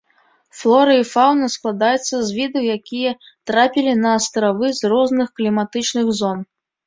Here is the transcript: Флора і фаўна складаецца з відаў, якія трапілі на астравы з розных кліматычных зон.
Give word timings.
Флора 0.59 0.93
і 0.99 1.01
фаўна 1.15 1.49
складаецца 1.55 2.15
з 2.29 2.37
відаў, 2.37 2.63
якія 2.77 3.11
трапілі 3.51 3.93
на 4.03 4.15
астравы 4.21 4.67
з 4.79 4.91
розных 4.95 5.27
кліматычных 5.41 6.05
зон. 6.21 6.39